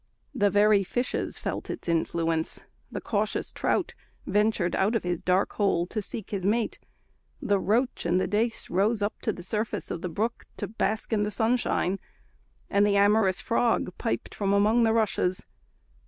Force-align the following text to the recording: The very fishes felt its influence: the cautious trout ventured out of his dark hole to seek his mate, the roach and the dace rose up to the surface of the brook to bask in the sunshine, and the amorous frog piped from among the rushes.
The 0.33 0.49
very 0.49 0.83
fishes 0.83 1.37
felt 1.37 1.69
its 1.69 1.87
influence: 1.87 2.63
the 2.91 2.99
cautious 3.01 3.51
trout 3.51 3.93
ventured 4.25 4.75
out 4.75 4.95
of 4.95 5.03
his 5.03 5.21
dark 5.21 5.53
hole 5.53 5.85
to 5.85 6.01
seek 6.01 6.31
his 6.31 6.43
mate, 6.43 6.79
the 7.39 7.59
roach 7.59 8.03
and 8.07 8.19
the 8.19 8.25
dace 8.25 8.67
rose 8.71 9.03
up 9.03 9.21
to 9.21 9.31
the 9.31 9.43
surface 9.43 9.91
of 9.91 10.01
the 10.01 10.09
brook 10.09 10.47
to 10.57 10.67
bask 10.67 11.13
in 11.13 11.21
the 11.21 11.29
sunshine, 11.29 11.99
and 12.67 12.83
the 12.83 12.97
amorous 12.97 13.39
frog 13.41 13.93
piped 13.99 14.33
from 14.33 14.53
among 14.53 14.81
the 14.81 14.93
rushes. 14.93 15.45